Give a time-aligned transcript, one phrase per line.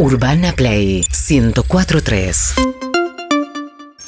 [0.00, 2.54] Urbana Play 1043.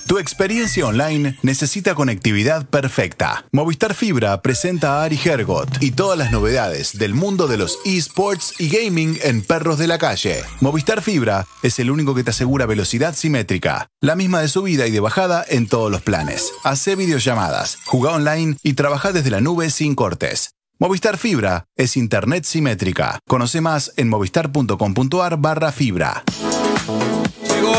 [0.06, 3.45] Tu experiencia online necesita conectividad perfecta.
[3.50, 8.54] Movistar Fibra presenta a Ari Hergot y todas las novedades del mundo de los esports
[8.61, 10.45] y gaming en perros de la calle.
[10.61, 14.93] Movistar Fibra es el único que te asegura velocidad simétrica, la misma de subida y
[14.93, 16.52] de bajada en todos los planes.
[16.62, 20.50] Hace videollamadas, juega online y trabaja desde la nube sin cortes.
[20.82, 23.18] Movistar Fibra es internet simétrica.
[23.29, 26.24] Conoce más en movistar.com.ar barra fibra.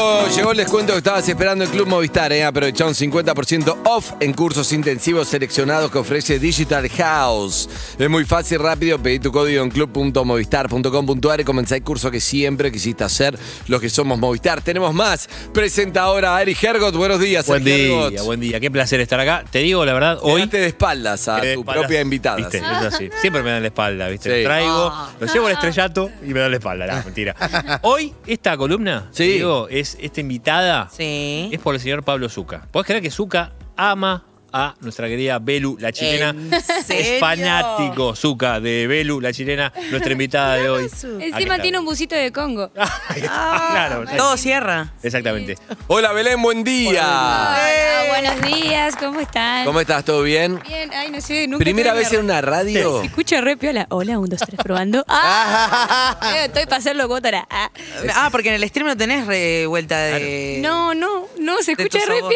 [0.01, 2.43] Llegó, llegó el descuento que estabas esperando el Club Movistar, ¿eh?
[2.43, 7.69] Aprovechá un 50% off en cursos intensivos seleccionados que ofrece Digital House.
[7.99, 12.71] Es muy fácil, rápido, pedí tu código en club.movistar.com.ar y comenzá el curso que siempre
[12.71, 13.37] quisiste hacer
[13.67, 14.61] los que somos Movistar.
[14.63, 15.29] Tenemos más.
[15.53, 16.95] Presenta ahora a Eri Hergot.
[16.95, 18.25] Buenos días, Buen día, Hergot.
[18.25, 18.59] buen día.
[18.59, 19.43] Qué placer estar acá.
[19.51, 20.37] Te digo la verdad, hoy.
[20.41, 22.37] Quedaste de espaldas a quedé de tu espaldas, propia invitada.
[22.37, 22.57] ¿viste?
[22.57, 22.65] sí.
[22.65, 23.09] Es así.
[23.21, 24.35] Siempre me dan la espalda, ¿viste?
[24.39, 24.43] Sí.
[24.45, 26.87] Traigo, lo llevo al estrellato y me dan la espalda.
[26.87, 27.35] No, mentira.
[27.83, 29.17] Hoy, esta columna, Sí.
[29.17, 31.49] te digo, es esta invitada Sí.
[31.51, 32.67] es por el señor Pablo Zucca.
[32.71, 34.23] ¿Podés creer que Zucca ama
[34.53, 36.29] a nuestra querida Belu, la chilena?
[36.29, 40.89] ¿En Es fanático, Zucca, de Belu, la chilena, nuestra invitada de hoy.
[41.19, 42.71] Encima tiene un busito de Congo.
[43.07, 44.05] Ahí está, claro.
[44.17, 44.93] Todo cierra.
[45.03, 45.57] Exactamente.
[45.87, 47.01] Hola, Belén, buen día.
[47.01, 49.65] Hola, buenos días, ¿cómo están?
[49.65, 50.03] ¿Cómo estás?
[50.03, 50.59] ¿Todo bien?
[50.67, 52.99] Bien, ay, no sé, nunca ¿Primera vez en una radio?
[52.99, 53.87] Se escucha re piola.
[53.89, 55.05] Hola, un, dos, tres, probando.
[55.13, 57.47] Ah, eh, estoy para hacerlo locutora.
[57.49, 57.69] Ah.
[58.15, 60.59] Ah, porque en el stream no tenés revuelta de.
[60.61, 62.35] No, no, no, se De escucha tu re piola.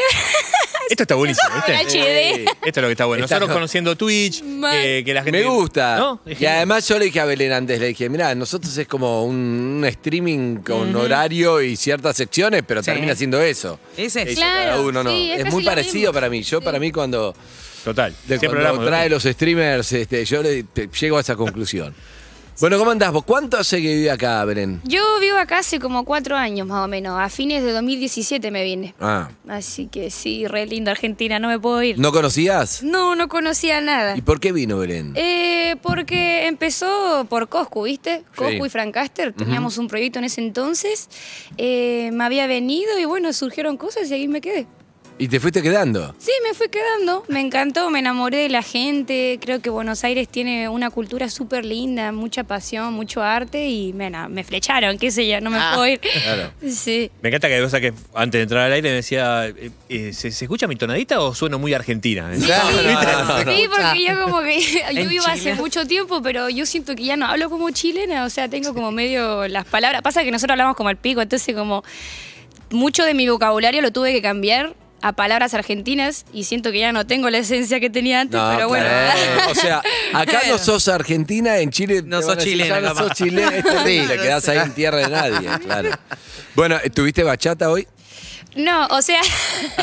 [0.90, 1.50] Esto está buenísimo.
[2.06, 3.23] Esto es lo que está bueno.
[3.23, 4.72] Está- Nosotros conociendo Twitch, Mal.
[5.03, 5.39] que, la gente.
[5.39, 5.98] Me gusta.
[5.98, 6.22] ¿No?
[6.25, 9.23] Es Y además yo le dije a Belén antes, le dije, mira, nosotros es como
[9.25, 9.36] un,
[9.80, 12.92] un streaming con horario y ciertas secciones, pero Sí.
[12.92, 13.80] termina siendo eso.
[13.97, 14.28] Es eso.
[14.30, 15.09] Eso Claro, cada uno, ¿no?
[15.12, 16.42] sí, es es muy parecido para mí.
[16.44, 17.36] Yo, para mí, cuando,
[17.84, 18.14] Total.
[18.28, 19.16] de cuando hablamos, trae ¿no?
[19.16, 21.94] los streamers, este, yo le- te- llego a esa conclusión.
[22.61, 23.25] Bueno, ¿cómo andás vos?
[23.25, 24.80] ¿Cuánto hace que vive acá, Belén?
[24.86, 27.20] Yo vivo acá hace como cuatro años más o menos.
[27.20, 28.95] A fines de 2017 me vine.
[29.02, 32.00] Ah, Así que sí, re linda Argentina, no me puedo ir.
[32.00, 32.81] ¿no conocías?
[32.81, 34.16] No, no conocía nada.
[34.16, 35.12] ¿Y por qué vino Belén?
[35.16, 38.24] Eh, porque empezó por Coscu, ¿viste?
[38.35, 38.68] Coscu Sí.
[38.68, 41.09] y Francaster, teníamos un proyecto en ese entonces.
[41.57, 44.66] Eh, me había venido y bueno, surgieron cosas y ahí me quedé.
[45.18, 46.14] ¿Y te fuiste quedando?
[46.18, 49.40] Sí, me fui quedando, me encantó, me enamoré de la gente.
[49.42, 54.09] Creo que Buenos Aires tiene una cultura súper linda, mucha pasión, mucho arte y me,
[54.09, 56.02] na- me flecharon, qué sé yo, no me puedo ir.
[56.02, 56.52] Claro.
[56.70, 57.09] Sí.
[57.22, 60.31] Me encanta que cosa que antes de entrar al aire me decía, eh, eh, ¿se,
[60.31, 62.30] se escucha mi tonadita o sueno muy argentina?
[62.44, 63.52] Claro, no, no, no.
[63.56, 64.59] Sí, porque yo como que
[64.94, 68.25] yo En vivo hace mucho tiempo, pero yo siento que ya no hablo como chilena,
[68.25, 70.02] o sea, tengo como medio las palabras.
[70.02, 71.86] Pasa que nosotros hablamos como al pico, entonces como
[72.72, 74.75] mucho de mi vocabulario lo tuve que cambiar
[75.08, 78.52] a palabras argentinas y siento que ya no tengo la esencia que tenía antes, No,
[78.56, 78.86] pero bueno.
[78.86, 79.42] claro.
[79.52, 79.84] O sea,
[80.14, 84.18] acá no sos argentina, en Chile No te sos chilena, No sos chilena, es terrible,
[84.18, 85.92] quedás ahí en tierra de nadie, claro.
[86.56, 87.88] Bueno, ¿tuviste bachata hoy?
[88.56, 89.20] No, o sea,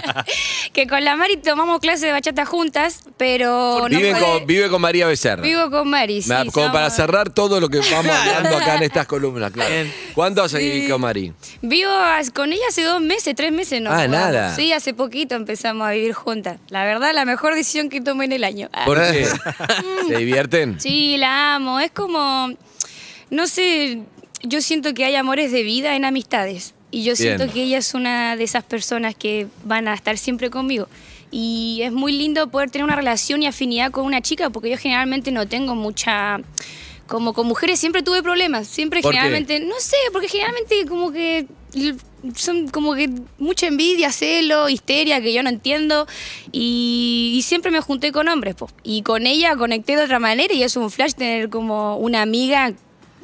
[0.72, 4.68] que con la Mari tomamos clase de bachata juntas, pero no vive, puede- con, vive
[4.70, 5.42] con María Becerra.
[5.42, 6.22] vivo con Mari.
[6.22, 9.52] sí, Me- como somos- para cerrar todo lo que vamos hablando acá en estas columnas,
[9.52, 9.70] claro.
[9.70, 9.92] Bien.
[10.14, 11.32] ¿Cuánto hace que vivís con Mari?
[11.60, 13.90] Vivo as- con ella hace dos meses, tres meses, ¿no?
[13.90, 14.54] Ah, nada.
[14.56, 16.58] Sí, hace poquito empezamos a vivir juntas.
[16.68, 18.68] La verdad, la mejor decisión que tomé en el año.
[18.72, 18.84] Ah.
[18.86, 19.26] ¿Por qué?
[20.08, 20.80] ¿Se divierten?
[20.80, 21.78] Sí, la amo.
[21.80, 22.50] Es como,
[23.30, 24.00] no sé,
[24.42, 26.74] yo siento que hay amores de vida en amistades.
[26.92, 27.54] Y yo siento Bien.
[27.54, 30.88] que ella es una de esas personas que van a estar siempre conmigo.
[31.30, 34.76] Y es muy lindo poder tener una relación y afinidad con una chica, porque yo
[34.76, 36.40] generalmente no tengo mucha...
[37.06, 41.46] Como con mujeres siempre tuve problemas, siempre generalmente, no sé, porque generalmente como que
[42.36, 46.06] son como que mucha envidia, celo, histeria que yo no entiendo
[46.52, 48.70] y, y siempre me junté con hombres, po.
[48.82, 52.72] y con ella conecté de otra manera y es un flash tener como una amiga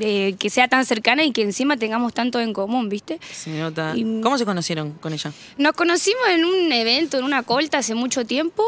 [0.01, 3.19] eh, que sea tan cercana y que encima tengamos tanto en común, ¿viste?
[3.33, 3.95] Se nota.
[3.97, 5.33] Y- ¿Cómo se conocieron con ella?
[5.57, 8.63] Nos conocimos en un evento, en una colta hace mucho tiempo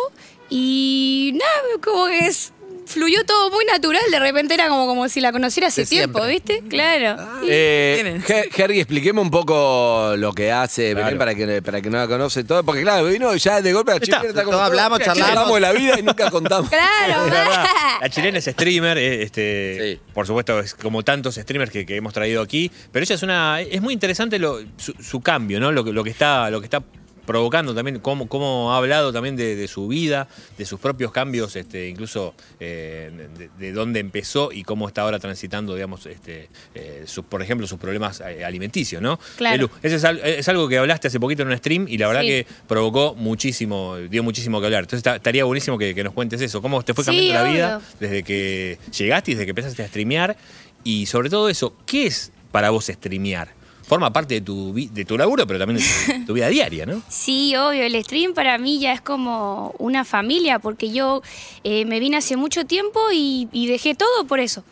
[0.48, 2.52] y nada, como que es-
[2.90, 6.24] fluyó todo muy natural, de repente era como, como si la conociera hace De tiempo,
[6.24, 6.54] siempre.
[6.56, 6.68] ¿viste?
[6.68, 7.16] Claro.
[7.46, 8.24] Eh, ¿Quién es?
[8.26, 11.04] Ger- Jerry, expliquemos un poco lo que hace Claro.
[11.06, 13.92] Belén para que, para que no la conoce todo, porque claro, vino ya de golpe
[13.92, 15.30] a la chilena, está como Todos hablamos, todo- charlamos.
[15.30, 16.70] hablamos de la vida y nunca contamos.
[16.80, 17.64] Claro, Es verdad.
[18.00, 20.00] La chilena es streamer, eh, este, Sí.
[20.12, 23.60] por supuesto, es como tantos streamers que, que hemos traído aquí, pero ella es una,
[23.60, 25.72] es muy interesante lo- su, su cambio, ¿no?
[25.72, 26.82] Lo, que- lo que está, lo que está
[27.30, 30.26] provocando también, cómo, cómo ha hablado también de, de su vida,
[30.58, 35.20] de sus propios cambios, este, incluso eh, de, de dónde empezó y cómo está ahora
[35.20, 39.20] transitando, digamos, este, eh, por ejemplo, sus problemas eh, alimenticios, ¿no?
[39.36, 39.54] Claro.
[39.54, 42.08] Elu, eso es, al- es algo que hablaste hace poquito en un stream y la
[42.08, 42.26] verdad Sí.
[42.26, 44.82] que provocó muchísimo, dio muchísimo que hablar.
[44.82, 47.50] Entonces ta- estaría buenísimo que, que nos cuentes eso, cómo te fue Sí, cambiando la
[47.50, 50.36] vida desde que llegaste y desde que empezaste a streamear
[50.82, 53.59] y sobre todo eso, ¿qué es para vos streamear?
[53.90, 57.02] Forma parte de tu, de tu laburo, pero también de tu, tu vida diaria, ¿no?
[57.08, 61.22] Sí, obvio, el stream para mí ya es como una familia, porque yo
[61.64, 64.62] eh, me vine hace mucho tiempo y, y dejé todo por eso.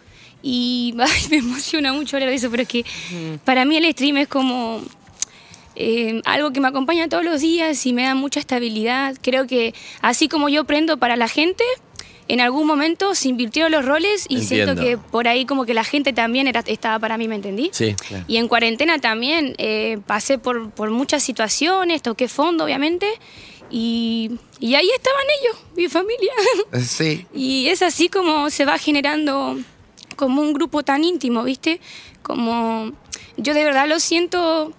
[0.41, 2.85] Y ay, me emociona mucho hablar de eso, pero es que
[3.45, 4.83] para mí el stream es como
[5.75, 9.17] eh, algo que me acompaña todos los días y me da mucha estabilidad.
[9.21, 11.65] Creo que así como yo prendo para la gente,
[12.29, 15.85] en algún momento se invirtieron los roles y siento que por ahí como que la
[15.85, 17.71] gente también era, estaba para mí, ¿me entendí?
[17.73, 18.25] Sí, claro.
[18.29, 23.07] Y en cuarentena también eh, pasé por, por muchas situaciones, toqué fondo, obviamente,
[23.71, 24.31] y,
[24.61, 26.33] y ahí estaban ellos, mi familia.
[26.87, 27.27] Sí.
[27.35, 29.59] y es así como se va generando
[30.17, 31.81] como un grupo tan íntimo, ¿viste?
[32.23, 32.93] Como
[33.37, 34.73] yo de verdad lo siento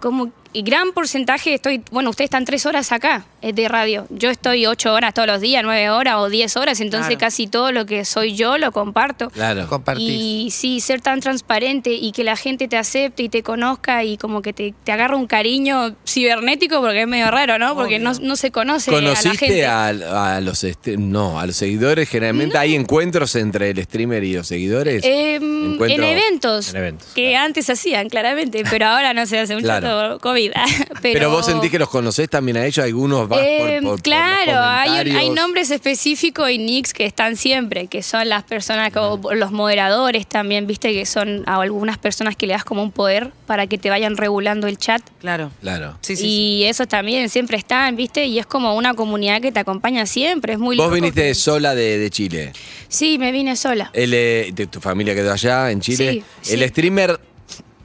[0.00, 4.06] como y gran porcentaje estoy, bueno, ustedes están tres horas acá eh, de radio.
[4.10, 7.20] Yo estoy ocho horas todos los días, nueve horas o diez horas, entonces Claro.
[7.20, 9.30] casi todo lo que soy yo lo comparto.
[9.30, 9.66] Claro.
[9.68, 10.08] Compartís.
[10.10, 14.16] Y sí, ser tan transparente y que la gente te acepte y te conozca y
[14.16, 17.74] como que te, te agarra un cariño cibernético porque es medio raro, ¿no?
[17.74, 19.66] Porque no, no se conoce a la ¿Conociste gente.
[19.66, 22.08] a, a los este- no, a los seguidores?
[22.08, 25.02] Generalmente hay encuentros entre el streamer y los seguidores.
[25.04, 29.64] Encuentro- en eventos, En eventos, que antes hacían, claramente, pero ahora no se hace mucho
[29.66, 29.88] Claro.
[30.18, 30.18] todo
[31.02, 33.82] Pero, Pero, vos sentís que los conocés también a ellos, algunos vas por- Em, por,
[33.82, 38.28] por los claro, hay, un- hay nombres específicos y nicks que están siempre, que son
[38.28, 42.64] las personas, como los moderadores también, viste, que son a algunas personas que le das
[42.64, 45.02] como un poder para que te vayan regulando el chat.
[45.20, 45.50] Claro.
[45.60, 45.96] Claro.
[46.00, 46.26] Sí, sí.
[46.26, 48.24] y esos también siempre están, ¿viste?
[48.26, 51.74] Y es como una comunidad que te acompaña siempre, es muy Vos viniste que- sola
[51.74, 52.52] de, de Chile.
[52.88, 53.90] Sí, me vine sola.
[53.92, 56.22] El, eh, de- tu familia quedó allá en Chile.
[56.42, 57.18] Sí, El streamer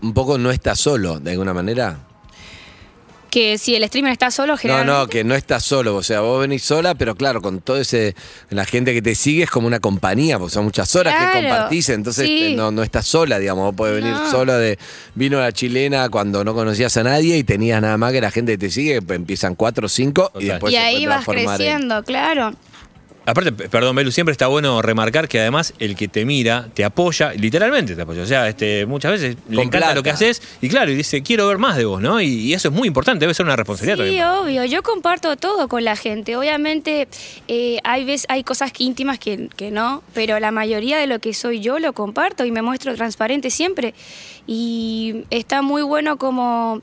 [0.01, 1.98] un poco no está solo, de alguna manera.
[3.30, 4.94] Que si el streamer está solo, No, generalmente...
[5.00, 5.96] no, que no estás solo.
[5.98, 8.16] O sea, vos venís sola, pero claro, con todo ese.
[8.50, 11.48] La gente que te sigue es como una compañía, porque son muchas horas que Claro,
[11.50, 11.90] compartís.
[11.90, 12.54] Entonces sí.
[12.54, 13.66] eh, no, no estás sola, digamos.
[13.66, 14.32] Vos podés venir No.
[14.32, 14.80] sola de.
[15.16, 18.54] Vino la chilena cuando no conocías a nadie y tenías nada más que la gente
[18.54, 20.48] que te sigue, empiezan cuatro o cinco y Total.
[20.50, 22.54] después y se ahí puede vas transformar en- creciendo, claro.
[23.28, 27.34] Aparte, perdón, Belu, siempre está bueno remarcar que además el que te mira te apoya,
[27.34, 28.24] literalmente te apoya.
[28.24, 29.96] O sea, este, muchas veces le encanta plata.
[29.96, 32.22] lo que haces y claro, y dice, quiero ver más de vos, ¿no?
[32.22, 34.28] Y, y eso es muy importante, debe ser una responsabilidad Sí, también.
[34.28, 34.64] obvio.
[34.66, 36.38] Yo comparto todo con la gente.
[36.38, 37.10] Obviamente
[37.50, 41.34] eh, hay veces, hay cosas íntimas que, que no, pero la mayoría de lo que
[41.34, 43.94] soy yo lo comparto y me muestro transparente siempre.
[44.48, 46.82] Y está muy bueno como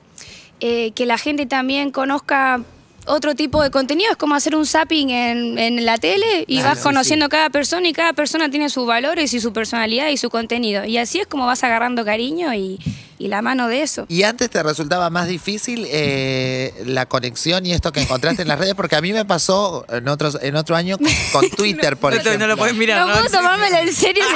[0.61, 2.61] eh, que la gente también conozca
[3.07, 4.11] otro tipo de contenido.
[4.11, 7.89] Es como hacer un zapping en, en la tele y vas sí, conociendo cada persona
[7.89, 10.85] y cada persona tiene sus valores y su personalidad y su contenido.
[10.85, 12.79] Y así es como vas agarrando cariño y,
[13.25, 14.05] y la mano de eso.
[14.11, 18.59] ¿Y antes te resultaba más difícil eh, la conexión y esto que encontraste en las
[18.59, 18.75] redes?
[18.75, 22.21] Porque a mí me pasó en, otros, en otro año con, con Twitter, por no,
[22.21, 22.39] ejemplo.
[22.41, 23.15] no lo puedes mirar, no ¿no?
[23.15, 24.25] puedo tomármelo en serio.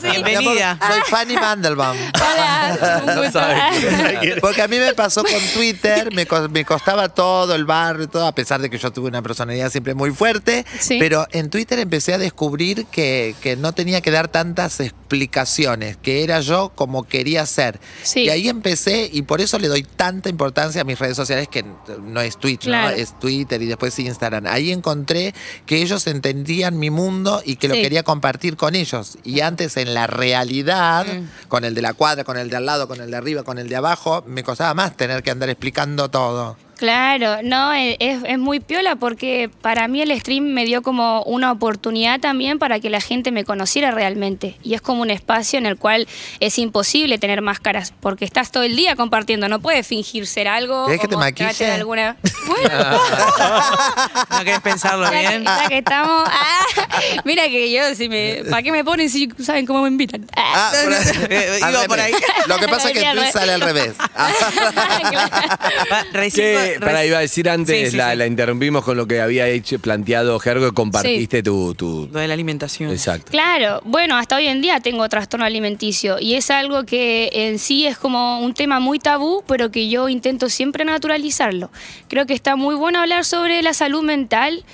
[0.00, 0.08] Sí.
[0.08, 0.78] Bienvenida.
[0.80, 1.96] Soy Fanny Mandelbaum.
[2.14, 3.40] Hola, un gusto.
[4.40, 8.26] Porque a mí me pasó con Twitter, me, co- me costaba todo el barrio, todo,
[8.26, 10.64] a pesar de que yo tuve una personalidad siempre muy fuerte.
[10.80, 10.96] Sí.
[10.98, 16.24] Pero en Twitter empecé a descubrir que, que no tenía que dar tantas explicaciones, que
[16.24, 17.78] era yo como quería ser.
[18.02, 18.22] Sí.
[18.24, 21.64] Y ahí empecé, y por eso le doy tanta importancia a mis redes sociales, que
[22.02, 22.88] no es Twitch, ¿no?
[22.90, 24.46] Es Twitter y después Instagram.
[24.46, 25.34] Ahí encontré
[25.66, 27.82] que ellos entendían mi mundo y que lo Sí.
[27.82, 29.18] quería compartir con ellos.
[29.24, 31.48] Y antes en la realidad, Mm.
[31.48, 33.58] con el de la cuadra, con el de al lado, con el de arriba, con
[33.58, 36.56] el de abajo, me costaba más tener que andar explicando todo.
[36.82, 41.22] Claro, no, eh, es, es muy piola porque para mí el stream me dio como
[41.22, 44.56] una oportunidad también para que la gente me conociera realmente.
[44.64, 46.08] Y es como un espacio en el cual
[46.40, 50.86] es imposible tener máscaras porque estás todo el día compartiendo, no puedes fingir ser algo.
[50.86, 51.70] ¿Querés o que te maquille?
[51.70, 52.16] alguna.
[52.44, 52.70] Bueno,
[54.30, 55.44] ¿No querés pensarlo ya que, bien?
[55.44, 56.28] ya que estamos.
[56.28, 56.66] Ah,
[57.24, 60.26] mira que yo, si me, ¿para qué me ponen si saben cómo me invitan?
[60.36, 60.72] Ah.
[60.72, 61.12] Ah, por ahí.
[61.30, 62.14] Eh, Al iba por revés.
[62.16, 62.22] ahí.
[62.48, 63.92] Lo que pasa es que Twitch sale al revés.
[66.12, 68.16] Recién- Para, iba a decir antes, Sí, sí, la, sí.
[68.18, 72.28] la interrumpimos con lo que había hecho, planteado Gergo, que compartiste tu, tu- Lo de
[72.28, 72.90] la alimentación.
[72.90, 73.30] Exacto.
[73.30, 77.86] Claro, bueno, hasta hoy en día tengo trastorno alimenticio y es algo que en sí
[77.86, 81.70] es como un tema muy tabú, pero que yo intento siempre naturalizarlo.
[82.08, 84.64] Creo que está muy bueno hablar sobre la salud mental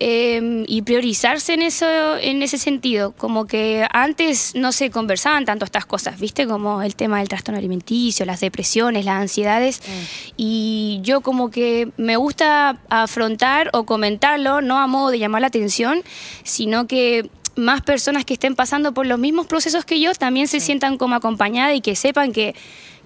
[0.00, 3.12] eh, y priorizarse en eso, en ese sentido.
[3.12, 6.46] Como que antes no se conversaban tanto estas cosas, ¿viste?
[6.46, 9.82] Como el tema del trastorno alimenticio, las depresiones, las ansiedades.
[10.36, 15.48] Y yo como que me gusta afrontar o comentarlo, no a modo de llamar la
[15.48, 16.02] atención,
[16.44, 20.60] sino que más personas que estén pasando por los mismos procesos que yo también se
[20.60, 22.54] sientan como acompañadas y que sepan que,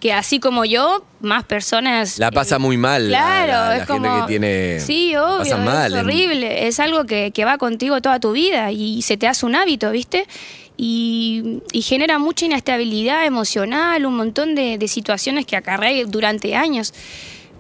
[0.03, 2.19] que así como yo, más personas...
[2.19, 3.09] La pasa eh, muy mal.
[3.09, 4.21] la- Claro, la, la es gente como...
[4.27, 4.81] que tiene.
[4.81, 6.67] Sí, obvio, mal es en- horrible.
[6.67, 9.93] Es algo que, que va contigo toda tu vida y se te hace un hábito,
[9.93, 10.27] ¿viste?
[10.77, 16.93] Y, y genera mucha inestabilidad emocional, un montón de, de situaciones que acarreé durante años.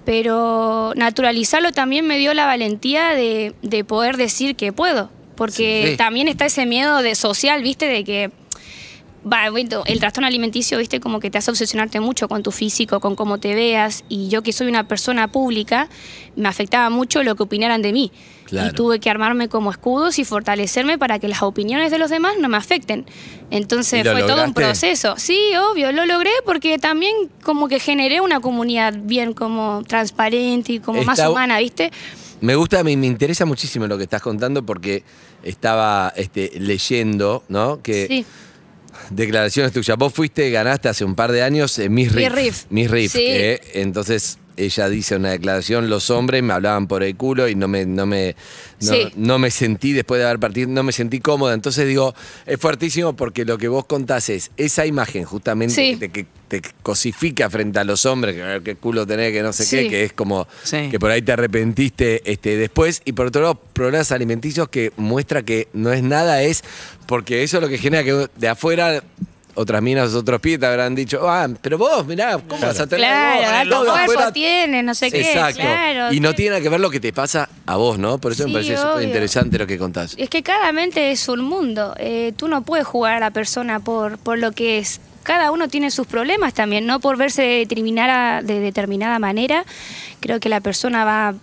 [0.05, 5.11] Pero naturalizarlo también me dio la valentía de, de poder decir que puedo.
[5.37, 5.97] Porque Sí.
[5.97, 7.87] también está ese miedo de social, ¿viste?
[7.87, 8.33] De que
[9.31, 12.99] Va, bueno, el trastorno alimenticio, viste, como que te hace obsesionarte mucho con tu físico,
[12.99, 14.05] con cómo te veas.
[14.09, 15.89] Y yo que soy una persona pública,
[16.35, 18.11] me afectaba mucho lo que opinaran de mí.
[18.47, 18.69] Claro.
[18.69, 22.35] Y tuve que armarme como escudos y fortalecerme para que las opiniones de los demás
[22.41, 23.07] no me afecten.
[23.51, 25.15] Entonces ¿Y lo fue todo un proceso.
[25.17, 25.39] Sí,
[25.71, 27.15] obvio, lo logré porque también
[27.45, 31.93] como que generé una comunidad bien como transparente y como más humana, ¿viste?
[32.41, 35.05] Me gusta, me, me interesa muchísimo lo que estás contando porque
[35.45, 37.81] estaba este, leyendo, ¿no?
[37.83, 38.27] Que Sí.
[39.11, 39.97] Declaraciones tuyas.
[39.97, 42.35] Vos fuiste, ganaste hace un par de años en Miss Miss Riff.
[42.35, 42.65] Riff.
[42.71, 43.19] Miss Riff, Sí.
[43.19, 47.69] que entonces ella dice una declaración, los hombres me hablaban por el culo y no
[47.69, 48.37] me, no me,
[48.81, 49.09] no, Sí.
[49.17, 51.55] no me sentí, después de haber partido, no me sentí cómoda.
[51.55, 52.15] Entonces digo,
[52.47, 55.95] es fuertísimo porque lo que vos contás es esa imagen justamente Sí.
[55.97, 59.43] de que te cosifica frente a los hombres, que a ver qué culo tenés, que
[59.43, 60.89] no sé qué, que es como Sí.
[60.91, 63.01] que por ahí te arrepentiste este, después.
[63.07, 66.63] Y por otro lado, problemas alimenticios que muestra que no es nada, es
[67.07, 69.03] porque eso es lo que genera que de afuera
[69.55, 73.07] otras minas, otros pies te habrán dicho, ah, pero vos, mirá, ¿cómo vas a tener
[73.07, 74.33] Claro, vos?
[74.33, 75.21] tienes, no sé qué.
[75.21, 75.61] Exacto.
[75.61, 78.19] Claro, y no tiene nada que ver lo que te pasa a vos, ¿no?
[78.19, 80.15] Por eso me Sí, parece súper interesante lo que contás.
[80.17, 81.95] Es que cada mente es un mundo.
[81.99, 85.01] Eh, tú no puedes jugar a la persona por, por lo que es.
[85.23, 89.65] Cada uno tiene sus problemas también, no por verse determinada, de determinada manera.
[90.21, 91.35] Creo que la persona va,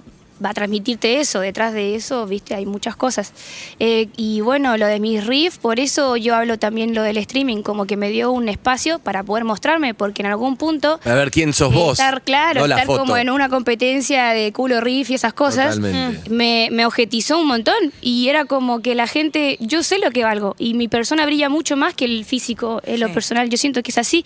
[0.43, 1.39] va a transmitirte eso.
[1.41, 3.33] Detrás de eso, viste, hay muchas cosas.
[3.79, 7.61] Eh, y bueno, lo de mis riff, por eso yo hablo también lo del streaming,
[7.61, 11.31] como que me dio un espacio para poder mostrarme, porque en algún punto A ver
[11.31, 11.99] quién sos vos.
[11.99, 12.99] estar claro, no la estar foto.
[12.99, 16.29] como en una competencia de culo riff y esas cosas, Totalmente.
[16.29, 20.11] mm, me, me objetizó un montón y era como que la gente, yo sé lo
[20.11, 23.13] que valgo y mi persona brilla mucho más que el físico, en lo Sí.
[23.13, 24.23] personal, yo siento que es así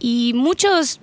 [0.00, 1.00] y muchos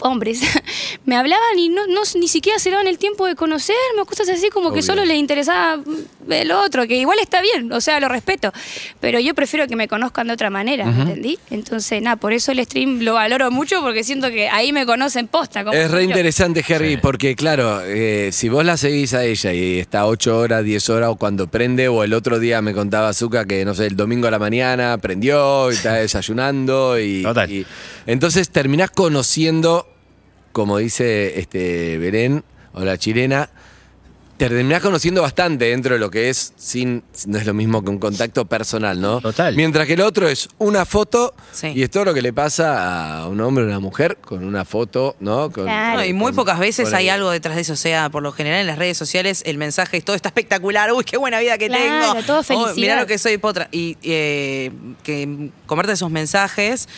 [0.00, 0.40] hombres
[1.06, 4.28] me hablaban y no, no ni siquiera se daban el tiempo de conocerme o cosas
[4.28, 4.76] así como Obvio.
[4.76, 5.82] que solo les interesaba
[6.28, 8.52] el otro, que igual está bien, o sea, lo respeto,
[9.00, 11.38] pero yo prefiero que me conozcan de otra manera, ¿me ¿entendí?
[11.50, 15.28] Entonces, nada, por eso el stream lo valoro mucho porque siento que ahí me conocen
[15.28, 15.64] posta.
[15.64, 19.78] como Es re interesante, Harry, porque claro, eh, si vos la seguís a ella y
[19.78, 23.44] está 8 horas, 10 horas o cuando prende, o el otro día me contaba Zuka
[23.44, 27.50] que, no sé, el domingo a la mañana prendió y está desayunando y, Total.
[27.50, 27.66] y-
[28.06, 29.83] entonces terminás conociendo,
[30.54, 32.42] como dice este Belén
[32.72, 33.50] o la chilena,
[34.36, 37.98] terminás conociendo bastante dentro de lo que es sin no es lo mismo que un
[38.00, 39.20] contacto personal, ¿no?
[39.20, 39.54] Total.
[39.54, 41.68] Mientras que el otro es una foto Sí.
[41.68, 44.64] y es todo lo que le pasa a un hombre o una mujer con una
[44.64, 45.50] foto, ¿no?
[45.52, 45.98] Con- Claro.
[46.00, 47.74] No, y muy con- pocas veces hay algo detrás de eso.
[47.74, 50.92] O sea, por lo general en las redes sociales el mensaje es todo está espectacular.
[50.92, 52.26] Uy, qué buena vida que Claro, tengo.
[52.26, 53.68] todo Oh, mirá lo que soy potra.
[53.70, 54.72] Y eh,
[55.04, 56.88] que comerte esos mensajes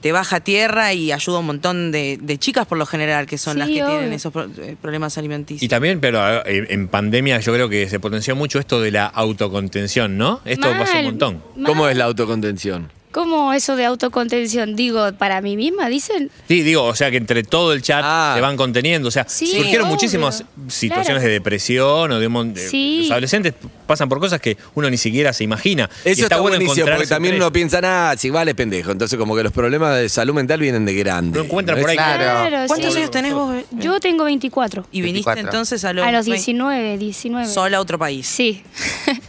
[0.00, 3.26] te baja a tierra y ayuda a un montón de, de chicas por lo general
[3.26, 5.62] que son Sí, las que tienen esos eh, problemas alimenticios.
[5.62, 9.06] Y también, pero eh, en pandemia yo creo que se potenció mucho esto de la
[9.06, 10.40] autocontención, ¿no?
[10.44, 11.42] Esto pasó un Mal, montón.
[11.66, 11.92] ¿Cómo mal.
[11.92, 12.90] es la autocontención?
[13.12, 14.76] ¿Cómo eso de autocontención?
[14.76, 16.30] Digo, para mí misma, dicen.
[16.46, 18.32] Sí, digo, o sea que entre todo el chat Ah.
[18.36, 19.08] se van conteniendo.
[19.08, 19.94] O sea, Sí, surgieron obvio.
[19.96, 21.20] muchísimas situaciones Claro.
[21.26, 22.98] de depresión o de, de- Sí.
[23.02, 23.54] Los adolescentes
[23.90, 25.90] pasan por cosas que uno ni siquiera se imagina.
[26.04, 28.92] Y Eso está, bueno buenísimo, porque también uno piensa, nada, si vale pendejo.
[28.92, 31.38] Entonces, como que los problemas de salud mental vienen de grande.
[31.38, 31.96] No encuentran ¿no por ahí.
[31.96, 32.66] Claro.
[32.68, 33.00] ¿Cuántos sí.
[33.00, 33.64] años tenés vos?
[33.72, 34.86] Yo tengo 24.
[34.92, 35.40] Y viniste 24.
[35.50, 37.46] entonces a los, A los 20 19, 19.
[37.48, 38.26] sola a otro país.
[38.26, 38.62] Sí.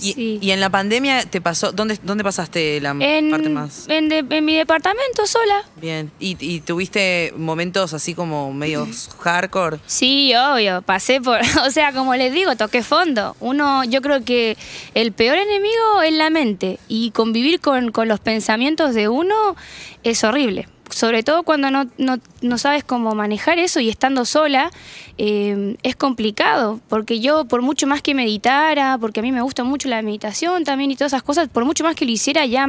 [0.00, 0.38] Y, Sí.
[0.40, 3.86] y en la pandemia te pasó, ¿dónde, dónde pasaste la en, parte más?
[3.88, 5.62] en, de- en mi departamento sola.
[5.80, 6.10] Bien.
[6.20, 9.78] ¿Y, y tuviste momentos así como medios hardcore?
[9.86, 13.36] Sí, obvio, pasé por, o sea, como les digo, toqué fondo.
[13.40, 14.56] Uno, yo creo que
[14.94, 19.56] el peor enemigo es la mente y convivir con, con los pensamientos de uno
[20.02, 20.68] es horrible.
[20.90, 24.70] Sobre todo cuando no, no, no sabes cómo manejar eso y estando sola
[25.18, 29.64] eh, es complicado, porque yo por mucho más que meditara, porque a mí me gusta
[29.64, 32.68] mucho la meditación también y todas esas cosas, por mucho más que lo hiciera ya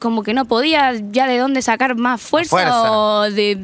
[0.00, 2.92] como que no podía ya de dónde sacar más fuerza, fuerza.
[2.92, 3.58] o de,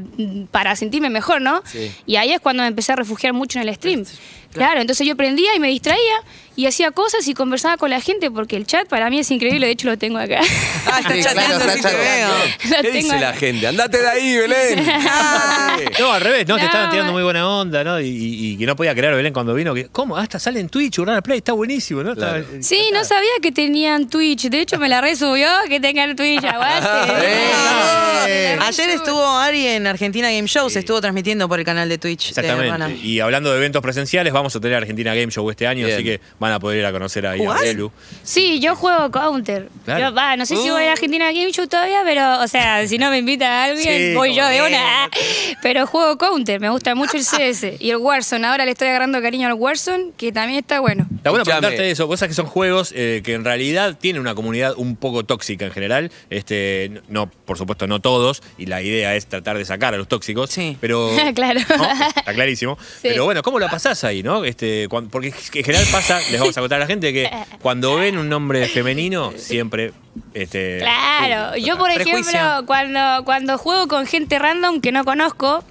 [0.50, 1.62] para sentirme mejor, ¿no?
[1.64, 1.92] Sí.
[2.06, 4.04] Y ahí es cuando me empecé a refugiar mucho en el stream.
[4.52, 6.14] Claro, entonces yo prendía y me distraía
[6.54, 9.64] y hacía cosas y conversaba con la gente porque el chat para mí es increíble,
[9.66, 10.40] de hecho lo tengo acá.
[10.86, 12.04] Ah, estás Sí, chateando, claro, sí está te veo.
[12.28, 12.34] chateando.
[12.36, 13.66] Lo ¿Qué tengo dice la gente?
[13.68, 14.78] Andate de ahí, Belén.
[14.90, 15.92] Andate.
[16.02, 17.98] No, al revés, no, te estaban tirando muy buena onda, ¿no?
[18.00, 19.72] Y, y- y que no podía creer Belén cuando vino.
[19.72, 20.16] Que, ¿Cómo?
[20.18, 22.14] Hasta sale en Twitch, Urrana Play, está buenísimo, ¿no?
[22.14, 22.44] Claro.
[22.60, 24.50] Sí, no sabía que tenían Twitch.
[24.50, 26.44] De hecho, me la resubió que tengan Twitch.
[26.44, 26.88] Aguante.
[28.24, 28.56] Eh.
[28.60, 32.32] Ayer estuvo Ari en Argentina Game Show, se estuvo transmitiendo por el canal de Twitch.
[32.34, 32.62] de Urbana.
[32.66, 33.06] Exactamente.
[33.06, 35.96] Y hablando de eventos presenciales, vamos a tener Argentina Game Show este año, Bien.
[35.96, 37.52] así que van a poder ir a conocer ahí a.
[37.54, 37.92] Belu.
[38.22, 39.68] Sí, yo juego Counter.
[39.84, 40.08] Claro.
[40.08, 42.98] Yo, va, no sé si voy a Argentina Game Show todavía, pero, o sea, si
[42.98, 45.08] no me invita alguien, Sí, voy yo de una.
[45.62, 47.80] Pero juego Counter, me gusta mucho el CS.
[47.80, 51.06] Y el Warzone, ahora le estoy agarrando cariño al Warzone, que también está bueno.
[51.16, 51.60] Está bueno Escuchame.
[51.60, 55.24] preguntarte eso, cosas que son juegos eh, que en realidad tienen una comunidad un poco
[55.24, 56.10] tóxica en general.
[56.30, 60.08] Este, no, por supuesto, no todos, y la idea es tratar de sacar a los
[60.08, 60.50] tóxicos.
[60.50, 60.76] Sí.
[60.80, 61.10] Pero.
[61.34, 61.60] Claro.
[61.78, 61.84] ¿no?
[62.08, 62.76] Está clarísimo.
[62.80, 63.08] Sí.
[63.08, 64.31] Pero bueno, ¿cómo la pasás ahí, no?
[64.44, 67.30] Este, porque en general pasa, les vamos a contar a la gente que
[67.62, 69.92] cuando ven un nombre femenino, siempre.
[70.34, 72.20] Este, Claro, yo por Prejuicio.
[72.38, 75.62] ejemplo, cuando, cuando juego con gente random que no conozco,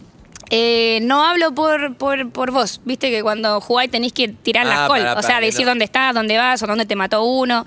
[0.53, 2.81] eh, no hablo por, por, por vos.
[2.83, 5.71] Viste que cuando jugáis tenéis que tirar Ah, la para, o sea, decir no.
[5.71, 7.65] dónde estás, dónde vas o dónde te mató uno.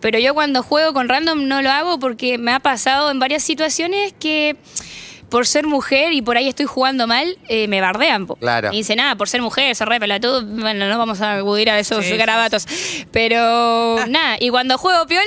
[0.00, 3.42] Pero yo cuando juego con random no lo hago porque me ha pasado en varias
[3.44, 4.56] situaciones que
[5.28, 8.26] por ser mujer y por ahí estoy jugando mal, eh, me bardean.
[8.26, 8.36] po.
[8.36, 8.70] Claro.
[8.72, 10.44] Y dicen, nada, por ser mujer, sos re pelotudo.
[10.44, 12.66] Bueno, no vamos a acudir a esos Sí, sí, garabatos.
[13.12, 15.24] Pero nada, y cuando juego piola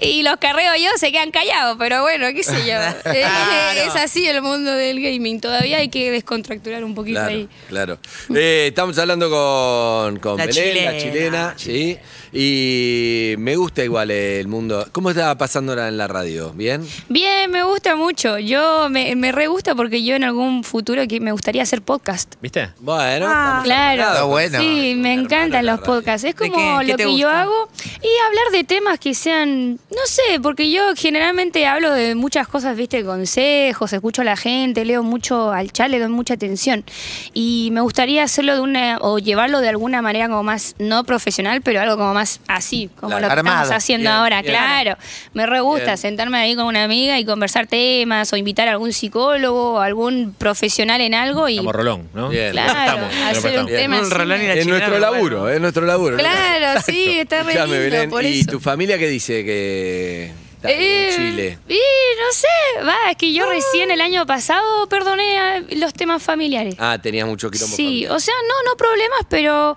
[0.00, 1.76] y los carreo yo, se quedan callados.
[1.78, 2.72] Pero bueno, qué sé yo.
[3.12, 5.40] Eh, es así el mundo del gaming.
[5.40, 7.48] Todavía hay que descontracturar un poquito Claro, ahí.
[7.68, 7.98] claro.
[8.34, 10.98] Eh, estamos hablando con, con La Belén, la chilena.
[10.98, 11.98] chilena, sí.
[12.32, 14.86] Y me gusta igual el mundo.
[14.92, 16.52] ¿Cómo estaba pasando ahora en la radio?
[16.54, 16.86] ¿Bien?
[17.10, 18.38] Bien, me gusta mucho.
[18.38, 22.34] Yo me, me re gusta porque yo en algún futuro que me gustaría hacer podcast.
[22.40, 22.70] ¿Viste?
[22.80, 24.02] Bueno, Ah, Claro.
[24.02, 24.58] Está bueno.
[24.60, 26.24] Sí, me encantan los podcasts.
[26.26, 27.68] Es ¿De como lo que yo hago.
[28.02, 32.76] Y hablar de temas que sean, no sé, porque yo generalmente hablo de muchas cosas,
[32.76, 36.82] viste, consejos, escucho a la gente, leo mucho al chat, le doy mucha atención.
[37.34, 41.60] Y me gustaría hacerlo de una, o llevarlo de alguna manera como más, no profesional,
[41.60, 44.54] pero algo como más así, como lo que estamos haciendo Bien, ahora, bien.
[44.54, 44.96] claro.
[45.34, 45.98] Me re gusta Bien.
[45.98, 50.34] sentarme ahí con una amiga y conversar temas, o invitar a algún psicólogo, o algún
[50.38, 51.52] profesional en algo y...
[51.54, 52.28] Estamos Rolón, ¿no?
[52.28, 52.52] Bien.
[52.52, 54.10] Claro, hacer un tema así.
[54.10, 55.54] Chilena, nuestro laburo, bueno.
[55.54, 56.16] es nuestro laburo.
[56.16, 58.50] Claro, sí, está re Escuchame, lindo, Belén, por ¿y eso.
[58.52, 61.58] tu familia qué dice que está Eh, en Chile?
[61.68, 66.22] Y no sé, va, es que yo recién el año pasado perdoné a los temas
[66.22, 66.74] familiares.
[66.78, 68.12] Ah, tenías mucho quilombo sí, familiar.
[68.12, 69.76] o sea, no, no problemas, pero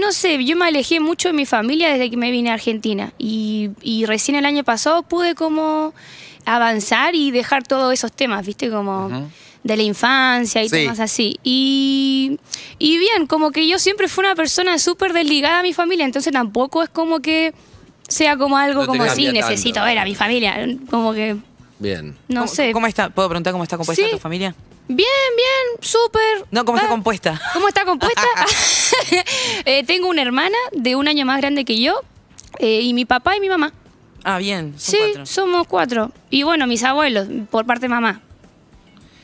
[0.00, 3.12] no sé, yo me alejé mucho de mi familia desde que me vine a Argentina
[3.18, 5.94] y, y recién el año pasado pude como
[6.44, 9.28] avanzar y dejar todos esos temas, viste, como
[9.64, 10.76] de la infancia y Sí.
[10.76, 11.38] temas así.
[11.42, 12.38] Y,
[12.78, 16.32] y bien, como que yo siempre fui una persona súper desligada a mi familia, entonces
[16.32, 17.52] tampoco es como que
[18.08, 19.40] sea como algo No como así, tanto.
[19.40, 21.36] necesito ver a mi familia, como que,
[21.80, 22.14] Bien.
[22.28, 22.70] no ¿Cómo, sé.
[22.72, 23.10] ¿Cómo está?
[23.10, 24.10] ¿Puedo preguntar cómo está compuesta Sí.
[24.12, 24.54] tu familia?
[24.88, 26.46] Bien, bien, súper.
[26.50, 26.92] No, ¿cómo está Va.
[26.94, 27.40] compuesta?
[27.54, 28.22] ¿Cómo está compuesta?
[29.64, 32.00] Eh, tengo una hermana de un año más grande que yo
[32.60, 33.72] eh, y mi papá y mi mamá.
[34.22, 34.74] Ah, bien.
[34.78, 35.26] Son sí, cuatro.
[35.26, 36.12] somos cuatro.
[36.30, 38.20] Y bueno, mis abuelos, por parte de mamá.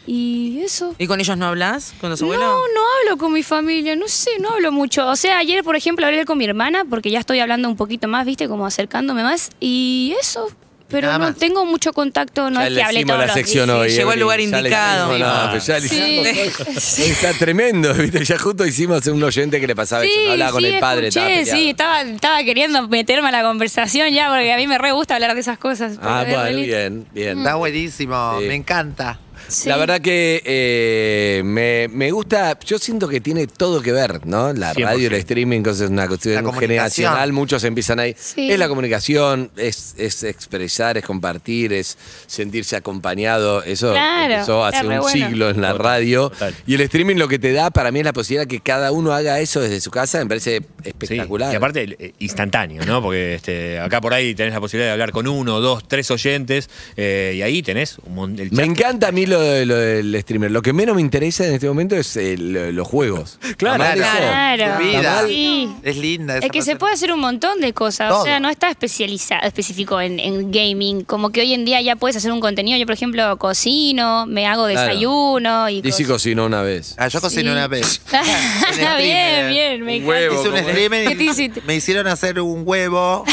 [0.06, 0.94] Y eso.
[0.98, 1.94] ¿Y con ellos no hablas?
[2.00, 2.44] ¿Con los No, abuelos?
[2.74, 5.06] no hablo con mi familia, no sé, no hablo mucho.
[5.06, 8.08] O sea, ayer, por ejemplo, hablé con mi hermana porque ya estoy hablando un poquito
[8.08, 9.50] más, viste, como acercándome más.
[9.60, 10.48] Y eso.
[10.92, 11.36] Pero Nada no más.
[11.36, 13.78] tengo mucho contacto, no Ya es que hable todos la los sección días.
[13.78, 13.88] hoy.
[13.90, 15.16] llegó al lugar indicado.
[15.16, 15.48] hicimos, no, Sí.
[15.52, 15.96] pero ya le Sí.
[15.96, 18.24] hicimos- Está tremendo, ¿viste?
[18.24, 20.12] Ya justo hicimos un oyente que le pasaba eso.
[20.26, 21.60] No hablaba con el padre, estaba escuché, peleado.
[21.60, 25.14] sí, estaba, estaba queriendo meterme a la conversación ya, porque a mí me re gusta
[25.14, 25.98] hablar de esas cosas.
[26.02, 27.38] Ah, bueno, bien, bien.
[27.38, 28.46] Está buenísimo, Sí.
[28.46, 29.18] me encanta.
[29.48, 29.68] Sí.
[29.68, 34.52] La verdad que eh, me, me gusta, yo siento que tiene todo que ver, ¿no?
[34.52, 34.84] La 100%.
[34.84, 38.14] radio, el streaming, cosas, es una cuestión generacional, muchos empiezan ahí.
[38.18, 38.50] Sí.
[38.50, 43.62] Es la comunicación, es, es expresar, es compartir, es sentirse acompañado.
[43.62, 45.08] Eso Claro, empezó hace un bueno.
[45.08, 46.30] siglo en la radio.
[46.30, 46.54] total.
[46.66, 49.12] Y el streaming lo que te da para mí es la posibilidad que cada uno
[49.12, 51.52] haga eso desde su casa, me parece Sí, espectacular.
[51.52, 53.00] y aparte, eh, instantáneo, ¿no?
[53.02, 56.68] Porque este, acá por ahí tenés la posibilidad de hablar con uno, dos, tres oyentes,
[56.96, 58.66] eh, y ahí tenés un el Me chat.
[58.66, 60.50] encanta a mí lo, de- lo del streamer.
[60.50, 63.38] Lo que menos me interesa en este momento es eh, lo- los juegos.
[63.56, 63.76] Claro.
[63.84, 64.06] Amar eso.
[64.18, 64.78] Claro.
[64.78, 65.22] Tu vida.
[65.26, 65.70] Sí.
[65.82, 66.36] Es linda.
[66.38, 66.78] esa Es que se persona.
[66.78, 68.22] puede hacer un montón de cosas, Todo.
[68.22, 71.94] o sea, no está especializado, específico en, en gaming, como que hoy en día ya
[71.96, 74.88] puedes hacer un contenido, yo por ejemplo cocino, me hago Claro.
[74.88, 76.06] desayuno y Y sí cosas.
[76.08, 76.94] cocinó una vez.
[76.98, 77.48] Ah, yo cociné Sí.
[77.50, 78.00] una vez.
[78.98, 80.08] bien, bien, me Un encanta.
[80.08, 80.34] huevo.
[80.34, 80.66] Hice un ¿cómo es?
[80.68, 81.62] streaming ¿Qué te y hiciste?
[81.66, 83.24] me hicieron hacer un huevo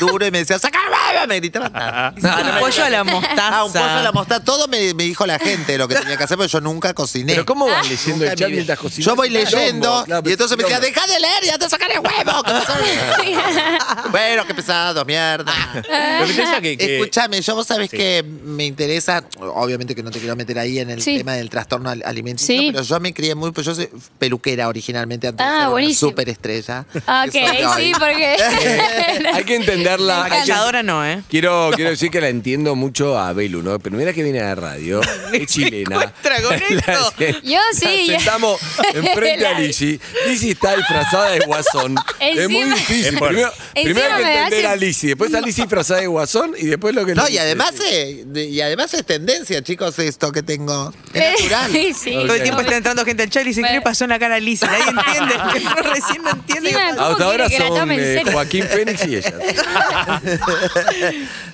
[0.00, 1.26] duro y me decía, ¡saca huevo!
[1.26, 2.20] Me gritaba tanto.
[2.26, 3.58] Un pollo a la mostaza.
[3.58, 4.44] Ah, un pollo a la mostaza.
[4.44, 7.32] Todo me, me dijo la gente lo que tenía que hacer, pero yo nunca cociné.
[7.32, 9.06] Pero ¿cómo vas leyendo el chat en mi mientras cocinas?
[9.06, 12.42] Yo voy leyendo claro, y entonces me decía, deja de leer, ya te sacaré huevo.
[12.42, 12.84] que pesado".
[14.10, 15.52] bueno, qué pesado, mierda.
[16.60, 17.96] Que, que- Escúchame, yo vos sabés Sí.
[17.96, 21.18] que me interesa, obviamente que no te quiero meter ahí en el Sí.
[21.18, 22.70] tema del trastorno al- alimenticio, Sí.
[22.72, 26.08] pero yo me crié muy, pues yo soy peluquera originalmente antes Ah, de ser buenísimo.
[26.08, 26.86] una superestrella.
[27.06, 27.32] Ah, Ok,
[27.76, 28.36] sí, porque.
[29.34, 29.56] Hay que
[29.92, 30.24] entenderla.
[30.24, 31.22] hay que- Maquilladora no, ¿eh?
[31.28, 33.78] Quiero, quiero decir que la entiendo mucho a Belu, ¿no?
[33.78, 35.00] Pero mira que viene a la radio,
[35.32, 35.96] es chilena.
[35.96, 37.14] encuentra con esto?
[37.42, 38.18] Yo sí, ya.
[38.18, 38.60] sentamos
[38.94, 40.00] enfrente a La- Lizzy.
[40.26, 41.94] Lizzy está disfrazada de guasón.
[42.20, 43.04] es muy Encima- difícil.
[43.06, 43.34] Es fuerte.
[43.36, 46.06] Primero, Encima primero hay que me entender hace- a Lizzy, después a Lizzy disfrazada de
[46.06, 49.98] guasón y después lo que No, y además, eh, de- y además es tendencia, chicos,
[49.98, 50.92] esto que tengo.
[51.12, 51.72] Es Eh, natural.
[52.02, 52.12] sí.
[52.12, 54.18] Todo el tiempo está entrando gente al chat y dice, ¿qué le pasó en la
[54.18, 54.68] cara a Lizzie?
[54.68, 55.34] Nadie entiende.
[55.64, 56.70] Yo recién no entiende.
[56.70, 58.32] Sí, ¿Cómo Hasta ahora quiere que la son en eh, serio?
[58.32, 59.34] Joaquín Fénix y ella.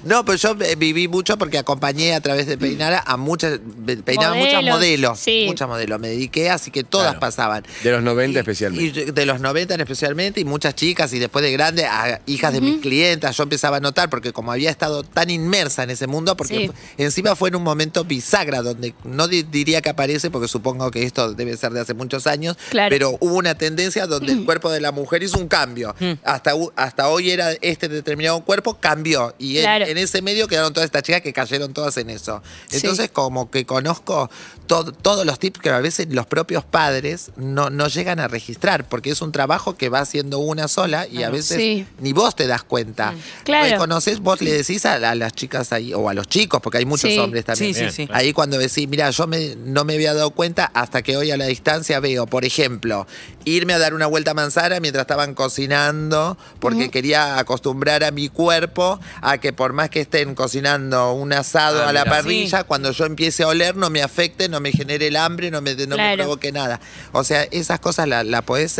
[0.04, 3.60] No, pero yo eh, viví mucho porque acompañé a través de Peinara a muchas,
[4.04, 5.18] peinaba muchas Modelos, modelos.
[5.20, 5.44] sí.
[5.46, 6.00] Muchas modelos.
[6.00, 7.20] Me dediqué, así que todas Claro.
[7.20, 7.66] pasaban.
[7.82, 9.00] De los 90 Y- especialmente.
[9.00, 12.60] Y de los 90 especialmente, y muchas chicas, y después de grande, a hijas de
[12.60, 16.36] mis clientas, yo empezaba a notar, porque como había estado tan inmersa en ese mundo,
[16.36, 16.70] porque Sí.
[16.98, 21.02] encima fue en un momento bisagra, donde no di- diría que aparece, porque supongo que
[21.04, 22.90] esto debe ser de hace muchos años, Claro.
[22.90, 25.94] pero hubo una tendencia donde el cuerpo de la mujer hizo un cambio.
[26.24, 29.34] Hasta, hu- hasta hoy era este determinado cuerpo, cambió.
[29.38, 29.86] Y en, Claro.
[29.86, 32.42] en ese medio quedaron todas estas chicas que cayeron todas en eso.
[32.68, 32.76] Sí.
[32.76, 34.30] Entonces, como que conozco
[34.66, 38.88] to- todos los tips que a veces los propios padres no, no llegan a registrar,
[38.88, 41.86] porque es un trabajo que va haciendo una sola y a veces Sí.
[42.00, 43.14] Ni vos te das cuenta.
[43.44, 43.70] Claro.
[43.70, 46.84] Reconoces, vos le decís a, a las chicas ahí, o a los chicos, porque hay
[46.86, 47.18] muchos Sí.
[47.18, 47.74] hombres también.
[47.74, 48.08] Sí, sí, sí.
[48.12, 51.36] Ahí cuando decís, mira, yo me, no me había dado cuenta hasta que hoy a
[51.36, 53.06] la distancia veo, por ejemplo,
[53.44, 58.28] irme a dar una vuelta a manzana mientras estaban cocinando, porque quería acostumbrar a mi
[58.28, 62.16] cuerpo a que por más que estén cocinando un asado Ah, a la mira.
[62.16, 62.64] parrilla, Sí.
[62.66, 65.74] cuando yo empiece a oler no me afecte, no me genere el hambre, no me,
[65.86, 66.80] no me provoque nada.
[67.12, 68.76] O sea, esas cosas las la podés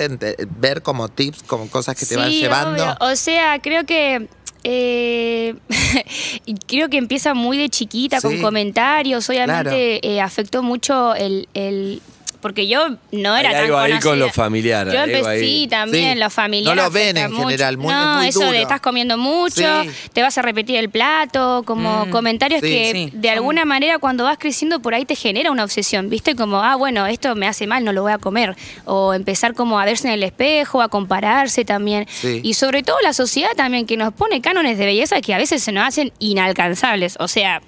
[0.59, 2.83] ver como tips, como cosas que te van Sí, llevando.
[2.85, 2.97] obvio.
[3.13, 4.29] O sea, creo que.
[4.65, 5.55] eh,
[6.47, 9.29] y creo que empieza muy de chiquita con comentarios.
[9.29, 12.01] Obviamente eh, afectó mucho el, el-
[12.41, 16.15] Porque yo no era Hay tan algo ahí con lo familiar, Yo empecé, sí, también,
[16.15, 16.19] Sí.
[16.21, 16.75] lo familiar.
[16.75, 17.49] No lo ven en mucho.
[17.49, 18.53] general, muy- no, muy eso duro.
[18.53, 19.91] de estás comiendo mucho, Sí.
[20.13, 22.67] te vas a repetir el plato, como comentarios Sí.
[22.69, 26.35] que de alguna manera cuando vas creciendo por ahí te genera una obsesión, ¿viste?
[26.35, 28.57] Como, ah, bueno, esto me hace mal, no lo voy a comer.
[28.85, 32.07] O empezar como a verse en el espejo, a compararse también.
[32.43, 35.63] Y sobre todo la sociedad también que nos pone cánones de belleza que a veces
[35.63, 37.17] se nos hacen inalcanzables.
[37.21, 37.61] O sea,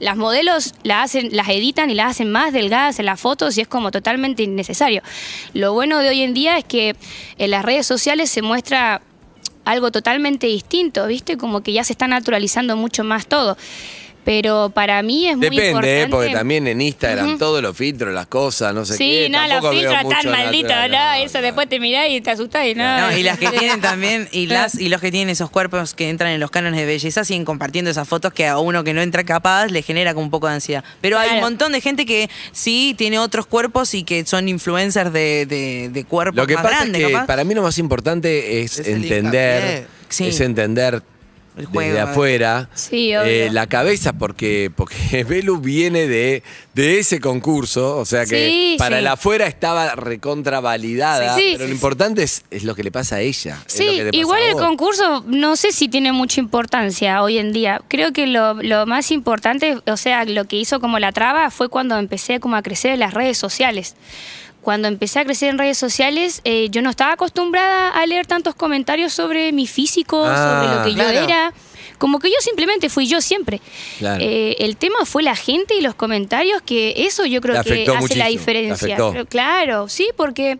[0.00, 3.60] las modelos las hacen, las editan y las hacen más delgadas en las fotos y
[3.60, 5.02] es como totalmente innecesario.
[5.54, 6.96] Lo bueno de hoy en día es que
[7.38, 9.02] en las redes sociales se muestra
[9.64, 11.36] algo totalmente distinto, ¿viste?
[11.36, 13.56] Como que ya se está naturalizando mucho más todo.
[14.28, 16.02] Pero para mí es muy Depende, importante.
[16.02, 16.06] ¿eh?
[16.10, 17.38] porque también en Instagram Ujú.
[17.38, 19.28] todos los filtros, las cosas, no sé Sí, qué.
[19.30, 22.20] no, los tampoco veo filtros mucho tan malditos, natural, no, eso después te mirás y
[22.20, 23.00] te asustás y no.
[23.00, 26.10] No, y las que tienen también, y las y los que tienen esos cuerpos que
[26.10, 29.00] entran en los cánones de belleza siguen compartiendo esas fotos que a uno que no
[29.00, 30.84] entra capaz le genera como un poco de ansiedad.
[31.00, 31.46] Pero hay un Claro.
[31.46, 36.04] montón de gente que sí tiene otros cuerpos y que son influencers de, de, de
[36.04, 37.26] cuerpos Lo que más pasa grandes, es que capaz.
[37.26, 39.86] para mí lo más importante es, Es el entender.
[40.10, 40.28] Sí.
[40.28, 41.02] es entender
[41.58, 43.22] El juego, desde afuera Sí, obvio.
[43.28, 46.42] eh, la cabeza, porque, porque Belu viene de,
[46.74, 49.00] de ese concurso, o sea que Sí, para sí.
[49.00, 52.84] el afuera estaba recontra validada, Sí, sí, pero sí, lo importante es, es lo que
[52.84, 53.58] le pasa a ella.
[53.66, 54.62] es lo Sí, que te pasa igual a el vos.
[54.62, 57.82] concurso no sé si tiene mucha importancia hoy en día.
[57.88, 61.68] Creo que lo, lo más importante, o sea, lo que hizo como la traba fue
[61.68, 63.96] cuando empecé como a crecer en las redes sociales.
[64.68, 68.54] Cuando empecé a crecer en redes sociales, eh, yo no estaba acostumbrada a leer tantos
[68.54, 71.18] comentarios sobre mi físico, Ah, sobre lo que claro.
[71.18, 71.54] yo era.
[71.96, 73.62] Como que yo simplemente fui yo siempre.
[73.98, 74.22] Claro.
[74.22, 77.90] Eh, el tema fue la gente y los comentarios, que eso yo creo que hace
[77.96, 78.96] muchísimo, la diferencia.
[79.10, 80.58] Pero claro, sí, porque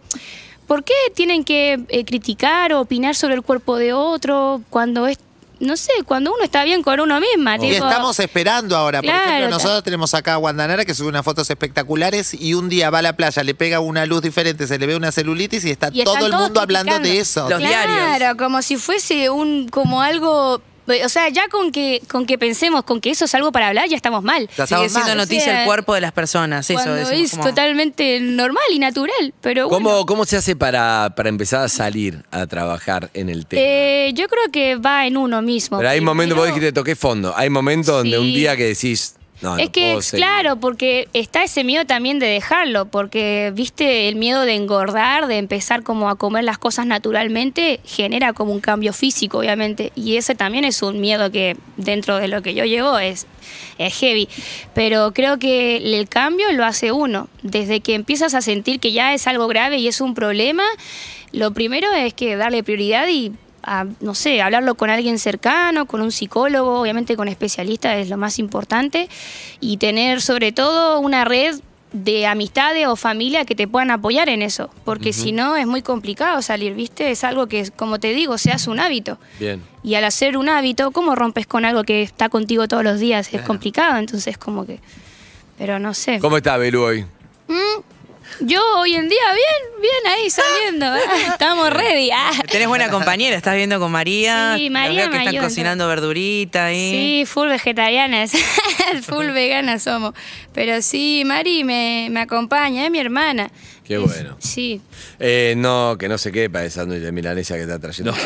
[0.66, 5.18] ¿por qué tienen que eh, criticar o opinar sobre el cuerpo de otro cuando es,
[5.60, 7.56] no sé, cuando uno está bien con uno misma?
[7.56, 9.00] Y tipo- estamos esperando ahora.
[9.00, 12.68] Por Claro, ejemplo, nosotros tenemos acá a Guandanara que sube unas fotos espectaculares y un
[12.68, 15.64] día va a la playa, le pega una luz diferente, se le ve una celulitis
[15.64, 17.48] y está y todo el mundo hablando de eso.
[17.48, 18.34] Los claro, diarios.
[18.36, 20.60] como si fuese un, como algo,
[21.04, 23.88] o sea, ya con que, con que pensemos con que eso es algo para hablar,
[23.88, 24.48] ya estamos mal.
[24.56, 25.18] Ya Sigue estamos siendo mal.
[25.18, 28.78] noticia O sea, el cuerpo de las personas, eso decimos es como- totalmente normal y
[28.78, 30.06] natural, pero ¿Cómo, bueno.
[30.06, 33.62] ¿Cómo se hace para, para empezar a salir a trabajar en el tema?
[33.62, 35.78] Eh, yo creo que va en uno mismo.
[35.78, 37.34] Pero hay momentos, vos dijiste, toqué fondo.
[37.36, 41.62] Hay momentos donde un día que decís, No, no es que, claro, porque está ese
[41.62, 46.44] miedo también de dejarlo, porque, viste, el miedo de engordar, de empezar como a comer
[46.44, 49.92] las cosas naturalmente, genera como un cambio físico, obviamente.
[49.94, 53.26] Y ese también es un miedo que dentro de lo que yo llevo es,
[53.78, 54.28] es heavy.
[54.74, 57.28] Pero creo que el cambio lo hace uno.
[57.42, 60.64] Desde que empiezas a sentir que ya es algo grave y es un problema,
[61.32, 63.32] lo primero es que darle prioridad y
[63.68, 68.16] a, no sé, hablarlo con alguien cercano, con un psicólogo, obviamente con especialistas es lo
[68.16, 69.08] más importante,
[69.60, 71.60] y tener sobre todo una red
[71.92, 75.82] de amistades o familia que te puedan apoyar en eso, porque si no es muy
[75.82, 77.10] complicado salir, ¿viste?
[77.10, 79.18] Es algo que, como te digo, se hace un hábito.
[79.38, 79.62] Bien.
[79.82, 83.32] Y al hacer un hábito, ¿cómo rompes con algo que está contigo todos los días?
[83.32, 84.80] Es complicado, entonces como que...
[85.56, 86.20] Pero no sé.
[86.20, 87.06] ¿Cómo está Belu hoy?
[88.40, 90.86] Yo hoy en día bien, bien ahí saliendo.
[90.86, 92.10] ah, Estamos ready.
[92.12, 92.30] ah.
[92.50, 94.54] Tenés buena compañera, estás viendo con María.
[94.56, 96.90] Sí, María veo que están cocinando verdurita ahí.
[96.90, 98.32] Sí, full vegetarianas,
[99.02, 100.14] full veganas somos.
[100.52, 103.50] Pero sí, Mari me, me acompaña, es mi hermana.
[103.88, 104.36] Qué Es- bueno.
[104.38, 104.80] Sí.
[105.18, 108.12] Eh, no, que no se quede para ese sándwich de milanesa que está trayendo.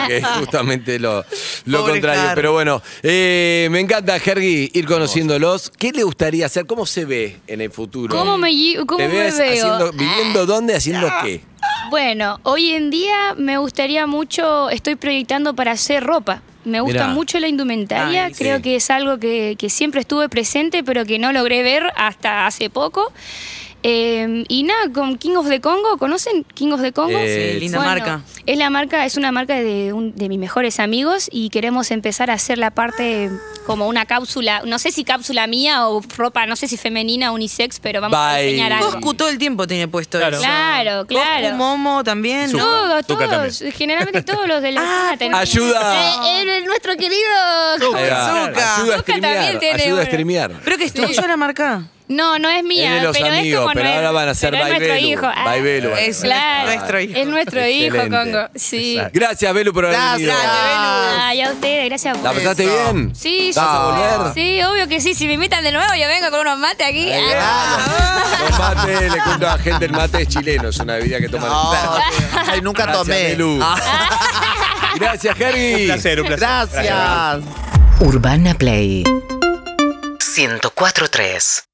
[0.00, 1.24] Porque es justamente lo,
[1.66, 2.32] contrario.
[2.34, 5.70] Pero bueno, eh, me encanta, Hergy, ir conociéndolos.
[5.78, 6.66] ¿Qué le gustaría hacer?
[6.66, 8.14] ¿Cómo se ve en el futuro?
[8.14, 8.50] ¿Cómo me,
[8.86, 9.52] cómo ¿Te me ves veo?
[9.52, 10.74] haciendo- viviendo dónde?
[10.74, 11.40] ¿Haciendo qué?
[11.90, 16.42] Bueno, hoy en día me gustaría mucho, estoy proyectando para hacer ropa.
[16.64, 17.14] Me gusta Mirá.
[17.14, 18.62] mucho la indumentaria, Ay, creo sí.
[18.62, 22.70] que es algo que, que siempre estuve presente, pero que no logré ver hasta hace
[22.70, 23.12] poco.
[23.86, 27.18] Eh, y nada, con King of the Congo, ¿conocen King of the Congo?
[27.18, 28.20] Eh, Sí, linda Bueno, marca.
[28.46, 32.30] Es la marca, es una marca de, un- de mis mejores amigos y queremos empezar
[32.30, 33.30] a hacer la parte
[33.66, 37.34] como una cápsula, no sé si cápsula mía o ropa, no sé si femenina o
[37.34, 38.44] unisex, pero vamos a Bye.
[38.52, 38.90] enseñar algo.
[38.90, 40.36] Coscu todo el tiempo tiene puesto Claro.
[40.36, 40.44] eso.
[40.46, 41.42] Claro, claro.
[41.48, 42.52] Coscu, Momo también.
[42.52, 44.80] Todos, todos, generalmente todos los de la
[45.12, 46.40] Ah, tenemos- Ayuda.
[46.40, 47.92] Eh, eh, nuestro querido.
[47.92, 48.48] Va.
[48.48, 48.76] Zucca.
[48.76, 49.58] Ayuda a streamear.
[49.74, 50.52] Ayuda a streamear.
[50.64, 51.82] Pero que es tuyo la marca.
[52.06, 54.28] No, no es mía, Es de los pero amigos, es como pero nuestro- ahora van
[54.28, 55.08] a ser pero es nuestro Baibelu.
[55.12, 55.26] hijo.
[55.34, 56.26] Ah, Baibelu van a Es ser.
[56.26, 57.18] Claro, nuestro hijo.
[57.18, 57.96] es nuestro hijo.
[57.96, 58.48] Congo.
[58.54, 59.00] Sí.
[59.14, 60.36] Gracias, Belu, por haber Gracias, venido.
[60.36, 61.18] Belu.
[61.22, 62.92] Ay, a ustedes, gracias por ¿La pasaste Eso.
[62.92, 63.16] bien?
[63.16, 63.78] Sí, ¿Vas a
[64.18, 64.34] volver?
[64.34, 65.14] Sí, obvio que sí.
[65.14, 67.10] Si me invitan de nuevo, yo vengo con unos mates aquí.
[67.10, 68.22] Ah.
[68.50, 71.28] Los mates, le cuento a la gente, el mate es chileno, es una bebida que
[71.30, 71.72] toman No,
[72.52, 73.22] ay, nunca Gracias, tomé.
[73.30, 73.58] Belu.
[74.96, 75.74] Gracias, Hergy.
[75.74, 76.84] Un placer, un placer.
[76.84, 77.44] Gracias.
[78.00, 79.04] Urbana Play
[80.18, 81.64] 104.3